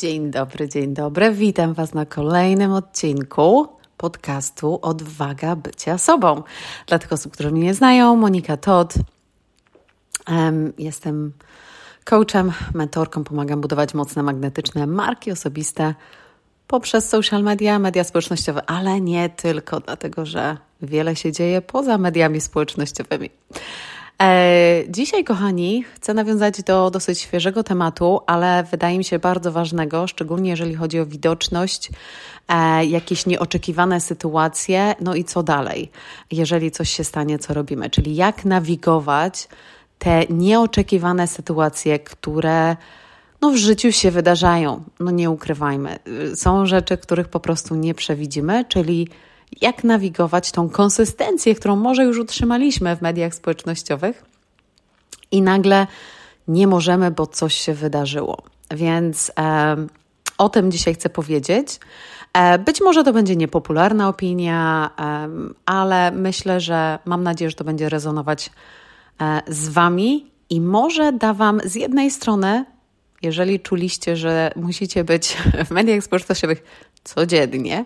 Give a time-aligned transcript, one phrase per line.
[0.00, 1.32] Dzień dobry, dzień dobry.
[1.32, 6.42] Witam Was na kolejnym odcinku podcastu Odwaga bycia sobą.
[6.86, 8.94] Dla tych osób, które mnie nie znają, Monika Todd.
[10.78, 11.32] Jestem
[12.04, 15.94] coachem, mentorką, pomagam budować mocne magnetyczne marki osobiste
[16.66, 22.40] poprzez social media, media społecznościowe, ale nie tylko, dlatego że wiele się dzieje poza mediami
[22.40, 23.30] społecznościowymi.
[24.22, 30.06] E, dzisiaj, kochani, chcę nawiązać do dosyć świeżego tematu, ale wydaje mi się bardzo ważnego,
[30.06, 31.90] szczególnie jeżeli chodzi o widoczność,
[32.48, 35.90] e, jakieś nieoczekiwane sytuacje, no i co dalej,
[36.30, 39.48] jeżeli coś się stanie, co robimy, czyli jak nawigować
[39.98, 42.76] te nieoczekiwane sytuacje, które
[43.40, 44.84] no, w życiu się wydarzają.
[45.00, 45.98] No nie ukrywajmy.
[46.34, 49.08] Są rzeczy, których po prostu nie przewidzimy, czyli
[49.60, 54.24] jak nawigować tą konsystencję, którą może już utrzymaliśmy w mediach społecznościowych
[55.30, 55.86] i nagle
[56.48, 58.42] nie możemy, bo coś się wydarzyło.
[58.70, 59.76] Więc e,
[60.38, 61.80] o tym dzisiaj chcę powiedzieć.
[62.32, 65.28] E, być może to będzie niepopularna opinia, e,
[65.66, 68.50] ale myślę, że mam nadzieję, że to będzie rezonować
[69.20, 72.64] e, z Wami i może da Wam z jednej strony
[73.22, 75.36] jeżeli czuliście, że musicie być
[75.68, 77.84] w mediach społecznościowych codziennie,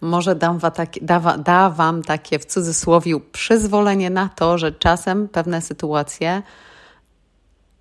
[0.00, 5.28] może dam wa takie, da, da Wam takie w cudzysłowie przyzwolenie na to, że czasem
[5.28, 6.42] pewne sytuacje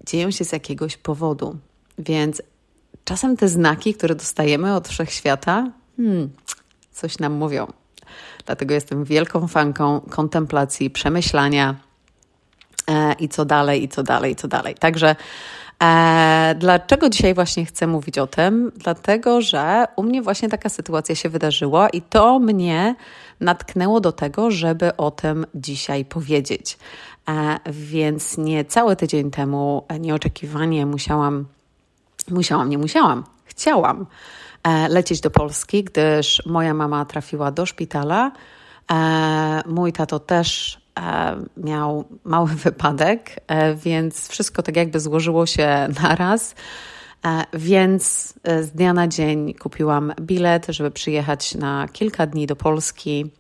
[0.05, 1.57] dzieją się z jakiegoś powodu.
[1.97, 2.41] Więc
[3.03, 6.29] czasem te znaki, które dostajemy od wszechświata, hmm,
[6.91, 7.67] coś nam mówią.
[8.45, 11.75] Dlatego jestem wielką fanką kontemplacji, przemyślania
[12.87, 14.75] e, i co dalej, i co dalej, i co dalej.
[14.75, 15.15] Także
[15.83, 18.71] E, dlaczego dzisiaj właśnie chcę mówić o tym?
[18.75, 22.95] Dlatego, że u mnie właśnie taka sytuacja się wydarzyła i to mnie
[23.39, 26.77] natknęło do tego, żeby o tym dzisiaj powiedzieć.
[27.29, 31.45] E, więc nie cały tydzień temu nieoczekiwanie musiałam,
[32.31, 34.05] musiałam, nie musiałam, chciałam
[34.63, 38.31] e, lecieć do Polski, gdyż moja mama trafiła do szpitala.
[39.65, 40.79] Mój tato też
[41.57, 45.67] miał mały wypadek, e, więc wszystko tak jakby złożyło się
[46.03, 46.55] naraz.
[47.25, 53.31] E, więc z dnia na dzień kupiłam bilet, żeby przyjechać na kilka dni do Polski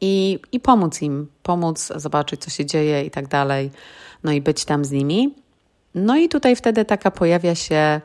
[0.00, 3.70] i, i pomóc im, pomóc zobaczyć, co się dzieje i tak dalej,
[4.24, 5.34] no i być tam z nimi.
[5.94, 8.00] No i tutaj wtedy taka pojawia się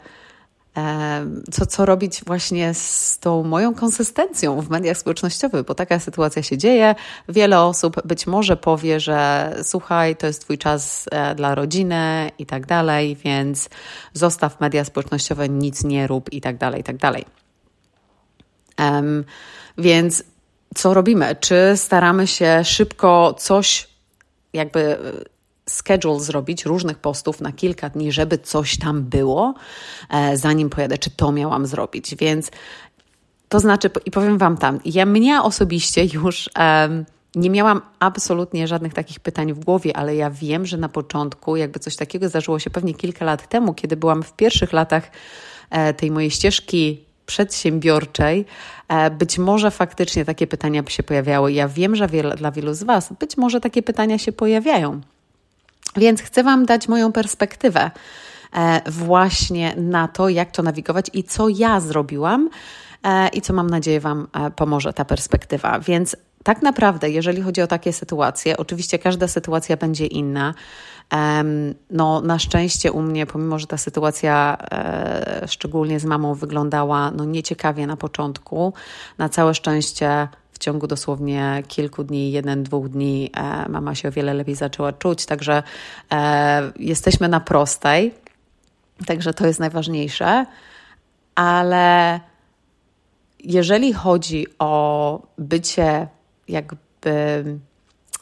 [1.52, 6.58] co, co robić właśnie z tą moją konsystencją w mediach społecznościowych, bo taka sytuacja się
[6.58, 6.96] dzieje.
[7.30, 12.46] Wiele osób być może powie, że słuchaj, to jest Twój czas e, dla rodziny i
[12.46, 13.70] tak dalej, więc
[14.14, 17.26] zostaw media społecznościowe, nic nie rób i tak dalej, i tak dalej.
[18.80, 19.24] Um,
[19.78, 20.24] więc
[20.76, 21.36] co robimy?
[21.40, 23.88] Czy staramy się szybko coś
[24.54, 24.98] jakby
[25.72, 29.54] schedule zrobić różnych postów na kilka dni, żeby coś tam było,
[30.10, 32.16] e, zanim pojadę, czy to miałam zrobić.
[32.16, 32.52] Więc
[33.50, 36.50] to znaczy, i powiem Wam tam, ja mnie osobiście już.
[36.60, 41.56] Um, nie miałam absolutnie żadnych takich pytań w głowie, ale ja wiem, że na początku,
[41.56, 45.12] jakby coś takiego zdarzyło się pewnie kilka lat temu, kiedy byłam w pierwszych latach
[45.70, 48.46] e, tej mojej ścieżki przedsiębiorczej,
[48.88, 51.54] e, być może faktycznie takie pytania by się pojawiały.
[51.54, 55.02] Ja wiem, że dla wielu z Was być może takie pytania się pojawiają.
[55.96, 57.92] Więc chcę Wam dać moją perspektywę
[58.54, 62.50] e, właśnie na to, jak to nawigować i co ja zrobiłam
[63.04, 65.80] e, i co mam nadzieję Wam e, pomoże ta perspektywa.
[65.80, 70.54] Więc tak naprawdę, jeżeli chodzi o takie sytuacje, oczywiście każda sytuacja będzie inna.
[71.90, 74.58] No, na szczęście u mnie, pomimo że ta sytuacja,
[75.48, 78.74] szczególnie z mamą, wyglądała no, nieciekawie na początku,
[79.18, 80.28] na całe szczęście
[80.60, 84.94] w ciągu dosłownie kilku dni, jeden, dwóch dni, e, mama się o wiele lepiej zaczęła
[84.94, 85.64] czuć, także
[86.12, 88.14] e, jesteśmy na prostej,
[89.06, 90.46] także to jest najważniejsze,
[91.36, 92.20] ale
[93.44, 96.08] jeżeli chodzi o bycie
[96.48, 97.44] jakby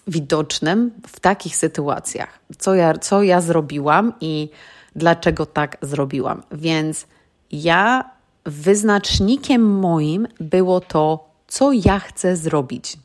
[0.07, 4.49] widocznym w takich sytuacjach, co ja, co ja zrobiłam i
[4.95, 6.43] dlaczego tak zrobiłam.
[6.51, 7.07] Więc
[7.51, 8.11] ja
[8.45, 12.97] wyznacznikiem moim było to co ja chcę zrobić,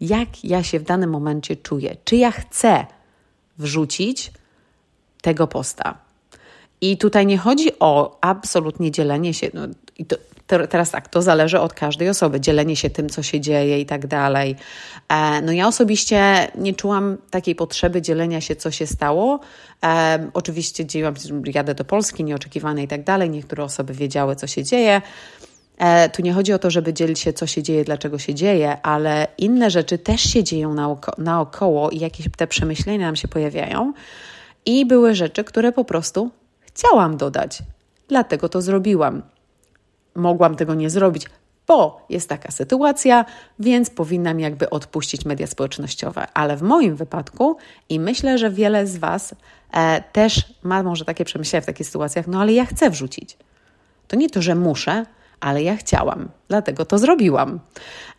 [0.00, 2.86] jak ja się w danym momencie czuję, czy ja chcę
[3.58, 4.32] wrzucić
[5.22, 5.98] tego posta.
[6.80, 9.50] I tutaj nie chodzi o absolutnie dzielenie się.
[9.54, 9.62] No,
[9.98, 13.80] i to, teraz tak, to zależy od każdej osoby, dzielenie się tym, co się dzieje
[13.80, 14.56] i tak dalej.
[15.08, 19.40] E, no ja osobiście nie czułam takiej potrzeby dzielenia się, co się stało.
[19.84, 21.14] E, oczywiście dziełam,
[21.54, 23.30] jadę do Polski, nieoczekiwane i tak dalej.
[23.30, 25.02] Niektóre osoby wiedziały, co się dzieje.
[25.78, 28.82] E, tu nie chodzi o to, żeby dzielić się, co się dzieje, dlaczego się dzieje,
[28.82, 33.92] ale inne rzeczy też się dzieją naoko naokoło i jakieś te przemyślenia nam się pojawiają.
[34.66, 36.30] I były rzeczy, które po prostu
[36.60, 37.58] chciałam dodać.
[38.08, 39.22] Dlatego to zrobiłam.
[40.14, 41.26] mogłam tego nie zrobić,
[41.66, 43.24] bo jest taka sytuacja,
[43.58, 46.26] więc powinnam jakby odpuścić media społecznościowe.
[46.34, 47.56] Ale w moim wypadku
[47.88, 49.34] i myślę, że wiele z Was
[49.72, 53.36] e, też ma może takie przemyślenia w takich sytuacjach, no ale ja chcę wrzucić.
[54.08, 55.06] To nie to, że muszę,
[55.42, 57.60] ale ja chciałam, dlatego to zrobiłam.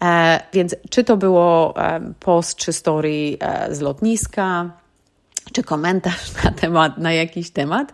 [0.03, 4.69] E, więc czy to było e, post czy story e, z lotniska,
[5.53, 7.93] czy komentarz na temat, na jakiś temat,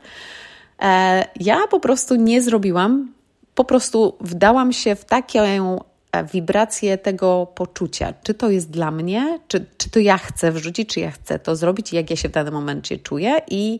[0.81, 3.13] e, ja po prostu nie zrobiłam,
[3.55, 5.79] po prostu wdałam się w taką
[6.11, 10.89] e, wibrację tego poczucia, czy to jest dla mnie, czy, czy to ja chcę wrzucić,
[10.89, 13.41] czy ja chcę to zrobić, jak ja się w danym momencie czuję?
[13.47, 13.79] I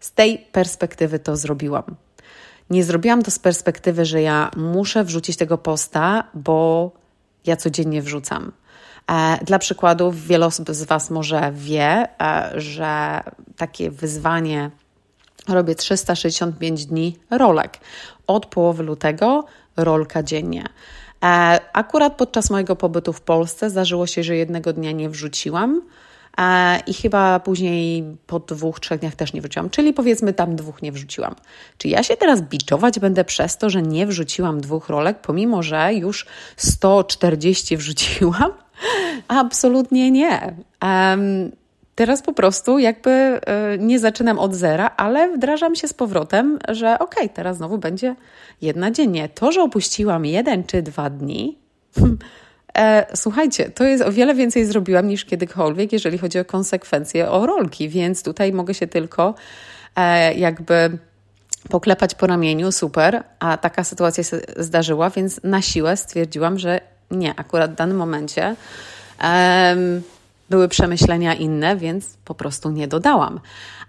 [0.00, 1.84] z tej perspektywy to zrobiłam.
[2.70, 6.90] Nie zrobiłam to z perspektywy, że ja muszę wrzucić tego posta, bo
[7.46, 8.52] ja codziennie wrzucam.
[9.10, 13.20] E, dla przykładu, wiele osób z Was może wie, e, że
[13.56, 14.70] takie wyzwanie
[15.48, 17.78] robię 365 dni rolek.
[18.26, 19.44] Od połowy lutego
[19.76, 20.64] rolka dziennie.
[21.24, 25.82] E, akurat podczas mojego pobytu w Polsce zdarzyło się, że jednego dnia nie wrzuciłam.
[26.86, 30.92] I chyba później po dwóch, trzech dniach też nie wrzuciłam, czyli powiedzmy tam dwóch nie
[30.92, 31.34] wrzuciłam.
[31.78, 35.94] Czy ja się teraz biczować będę przez to, że nie wrzuciłam dwóch rolek, pomimo że
[35.94, 38.52] już 140 wrzuciłam?
[39.28, 40.54] Absolutnie nie.
[40.82, 41.50] Um,
[41.94, 43.40] teraz po prostu jakby y,
[43.78, 48.14] nie zaczynam od zera, ale wdrażam się z powrotem, że okej, okay, teraz znowu będzie
[48.62, 49.28] jedna dziennie.
[49.28, 51.58] To, że opuściłam jeden czy dwa dni,
[51.98, 52.02] e,
[53.14, 57.88] słuchajcie, to jest o wiele więcej zrobiłam niż kiedykolwiek, jeżeli chodzi o konsekwencje, o rolki,
[57.88, 59.34] więc tutaj mogę się tylko
[59.96, 60.98] e, jakby
[61.68, 66.80] poklepać po ramieniu, super, a taka sytuacja się zdarzyła, więc na siłę stwierdziłam, że
[67.10, 68.56] nie, akurat w danym momencie
[70.50, 73.40] były przemyślenia inne, więc po prostu nie dodałam.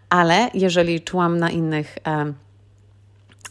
[0.09, 2.33] Ale jeżeli czułam na innych um,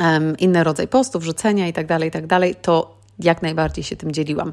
[0.00, 3.96] um, inny rodzaj postów, rzucenia i tak dalej, i tak dalej, to jak najbardziej się
[3.96, 4.52] tym dzieliłam.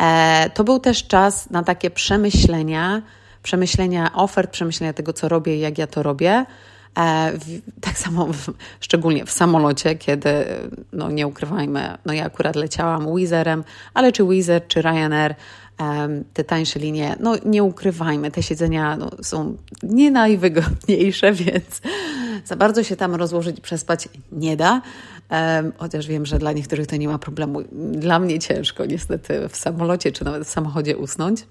[0.00, 3.02] E, to był też czas na takie przemyślenia,
[3.42, 6.46] przemyślenia ofert, przemyślenia tego, co robię i jak ja to robię.
[6.98, 7.32] E,
[7.80, 8.28] tak samo,
[8.80, 10.44] szczególnie w samolocie, kiedy,
[10.92, 13.64] no nie ukrywajmy, no ja akurat leciałam Wizerem,
[13.94, 15.34] ale czy Wizer, czy Ryanair,
[16.34, 21.80] te tańsze linie, no nie ukrywajmy, te siedzenia no, są nie najwygodniejsze, więc
[22.44, 24.82] za bardzo się tam rozłożyć, przespać nie da.
[25.78, 27.62] Chociaż wiem, że dla niektórych to nie ma problemu.
[27.92, 31.46] Dla mnie ciężko niestety w samolocie czy nawet w samochodzie usnąć.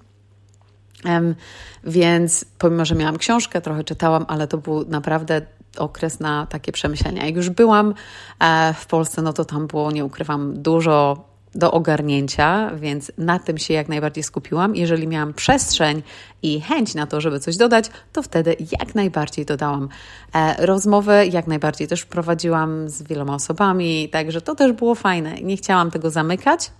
[1.83, 5.41] Więc pomimo, że miałam książkę, trochę czytałam, ale to był naprawdę
[5.77, 7.25] okres na takie przemyślenia.
[7.25, 7.93] Jak już byłam
[8.39, 11.25] e, w Polsce, no to tam było, nie ukrywam, dużo
[11.55, 14.75] do ogarnięcia, więc na tym się jak najbardziej skupiłam.
[14.75, 16.03] Jeżeli miałam przestrzeń
[16.43, 19.89] i chęć na to, żeby coś dodać, to wtedy jak najbardziej dodałam.
[20.33, 25.41] E, rozmowy jak najbardziej też prowadziłam z wieloma osobami, także to też było fajne.
[25.41, 26.71] Nie chciałam tego zamykać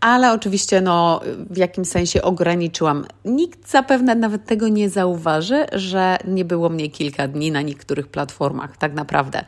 [0.00, 1.20] ale oczywiście no,
[1.50, 3.04] w jakimś sensie ograniczyłam.
[3.24, 8.76] Nikt zapewne nawet tego nie zauważy, że nie było mnie kilka dni na niektórych platformach,
[8.76, 9.44] tak naprawdę.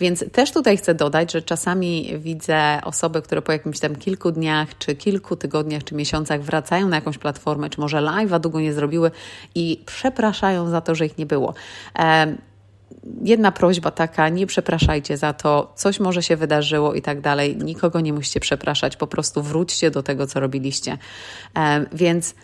[0.00, 4.78] Więc też tutaj chcę dodać, że czasami widzę osoby, które po jakimś tam kilku dniach,
[4.78, 9.10] czy kilku tygodniach, czy miesiącach wracają na jakąś platformę, czy może live'a długo nie zrobiły
[9.54, 11.54] i przepraszają za to, że ich nie było
[13.22, 17.56] jedna prośba taka, nie przepraszajcie za to, coś może się wydarzyło i tak dalej.
[17.56, 20.98] Nikogo nie musicie przepraszać, po prostu wróćcie do tego, co robiliście.
[21.92, 22.34] Więc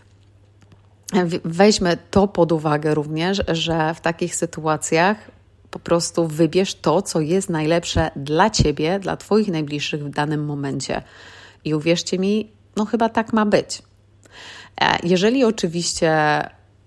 [1.44, 5.30] weźmy to pod uwagę również, że w takich sytuacjach
[5.70, 11.02] po prostu wybierz to, co jest najlepsze dla ciebie, dla Twoich najbliższych w danym momencie.
[11.64, 13.82] I uwierzcie mi, no chyba tak ma być.
[14.80, 16.40] E, jeżeli oczywiście,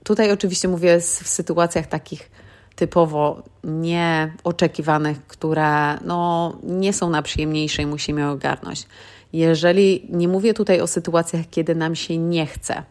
[0.03, 2.31] tutaj oczywiście mówię w sytuacjach takich
[2.75, 8.87] typowo nieoczekiwanych, które no, nie są najprzyjemniejsze i musimy ogarnąć.
[9.33, 12.83] Jeżeli nie mówię tutaj o sytuacjach, kiedy nam się nie chce,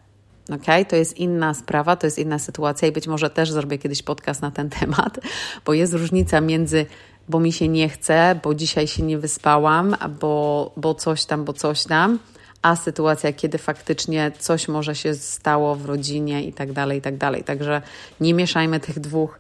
[0.51, 0.87] ok?
[0.89, 4.43] To jest inna sprawa, to jest inna sytuacja i być może też zrobię kiedyś podcast
[4.43, 5.21] na ten temat,
[5.65, 6.87] bo jest różnica między
[7.29, 11.53] bo mi się nie chce, bo dzisiaj się nie wyspałam, bo, bo coś tam, bo
[11.53, 12.19] coś tam,
[12.63, 17.17] a sytuacja, kiedy faktycznie coś może się stało w rodzinie i tak dalej, i tak
[17.17, 17.45] dalej.
[17.45, 17.83] Także
[18.21, 19.39] nie mieszajmy tych dwóch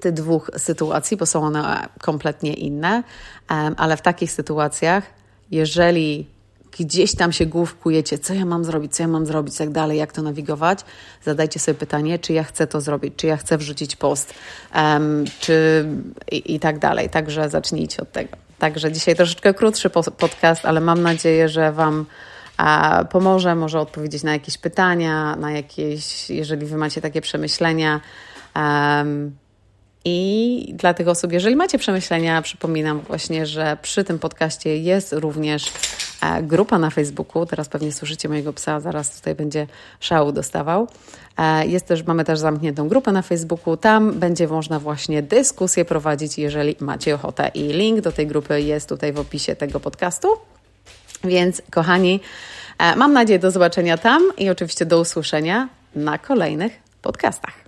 [0.00, 3.02] tych dwóch sytuacji, bo są one kompletnie inne,
[3.76, 5.04] ale w takich sytuacjach,
[5.50, 6.26] jeżeli
[6.78, 10.12] gdzieś tam się główkujecie, co ja mam zrobić, co ja mam zrobić, tak dalej, jak
[10.12, 10.80] to nawigować,
[11.24, 14.34] zadajcie sobie pytanie, czy ja chcę to zrobić, czy ja chcę wrzucić post,
[14.74, 15.86] um, czy
[16.32, 17.10] i, i, tak dalej.
[17.10, 18.36] Także zacznijcie od tego.
[18.58, 22.06] Także dzisiaj troszeczkę krótszy podcast, ale mam nadzieję, że Wam
[22.56, 28.00] a, pomoże, może odpowiedzieć na jakieś pytania, na jakieś, jeżeli Wy macie takie przemyślenia.
[28.58, 29.36] Um,
[30.04, 35.64] I dla tych osób, jeżeli macie przemyślenia, przypominam właśnie, że przy tym podcaście jest również
[36.22, 37.46] e, grupa na Facebooku.
[37.46, 39.66] Teraz pewnie słyszycie mojego psa, zaraz tutaj będzie
[40.00, 40.88] szału dostawał.
[41.38, 43.76] E, jest też, mamy też zamkniętą grupę na Facebooku.
[43.76, 47.50] Tam będzie można właśnie dyskusję prowadzić, jeżeli macie ochotę.
[47.54, 50.28] I link do tej grupy jest tutaj w opisie tego podcastu.
[51.24, 52.20] Więc, kochani,
[52.78, 56.72] e, mam nadzieję do zobaczenia tam i oczywiście do usłyszenia na kolejnych
[57.02, 57.67] podcastach.